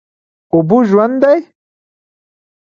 [0.53, 1.39] اوبه ژوند دی؟